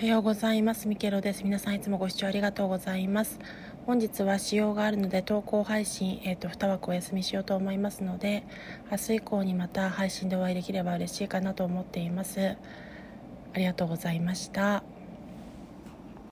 [0.00, 0.88] おはようございます。
[0.88, 1.44] ミケロです。
[1.44, 3.38] 皆さんいつもご視聴ありがとうございます。
[3.84, 8.44] 本日は仕様があるので投稿配信、えーと、2枠お休みしようと思いますので
[8.90, 12.56] 明日以降にまた配信でお会いできれば嬉しいかなと思っています。
[13.52, 14.84] ありがとうございました。